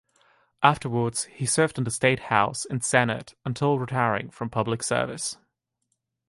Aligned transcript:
Afterwards 0.63 1.25
he 1.25 1.45
served 1.45 1.77
in 1.77 1.83
the 1.83 1.91
state 1.91 2.21
House 2.33 2.65
and 2.65 2.83
Senate 2.83 3.35
until 3.45 3.77
retiring 3.77 4.31
from 4.31 4.49
public 4.49 4.81
service. 4.81 5.37